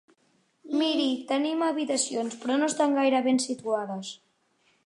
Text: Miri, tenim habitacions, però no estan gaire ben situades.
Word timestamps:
Miri, 0.79 1.05
tenim 1.33 1.61
habitacions, 1.67 2.39
però 2.47 2.57
no 2.63 2.73
estan 2.73 2.99
gaire 3.01 3.23
ben 3.29 3.43
situades. 3.49 4.11